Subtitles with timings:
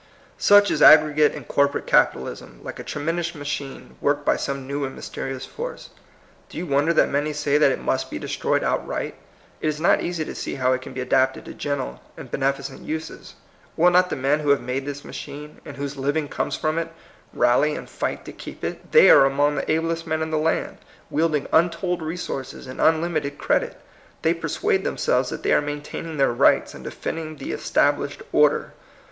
[0.39, 4.83] Such is aggregate and corporate capi talism, like a tremendous machine worked by some new
[4.83, 5.91] and mysterious force.
[6.49, 9.13] Do you wonder that many say that it must be destroyed outright?
[9.61, 12.81] It is not easy to see how it can be adapted to gentle and beneficent
[12.81, 13.35] uses.
[13.77, 16.91] Will not the men who have made this machine, and whose living comes from it,
[17.31, 18.91] rally and fight to keep it?
[18.91, 20.79] They are among the ablest men in the land,
[21.11, 23.79] wielding untold resources and unlim ited credit.
[24.23, 28.73] They persuade themselves that they are maintaining their rights, and defending the established order.